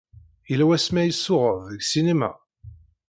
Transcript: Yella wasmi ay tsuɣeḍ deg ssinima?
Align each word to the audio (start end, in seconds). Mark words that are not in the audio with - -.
Yella 0.49 0.65
wasmi 0.67 0.99
ay 0.99 1.11
tsuɣeḍ 1.13 1.57
deg 1.71 1.81
ssinima? 1.83 2.31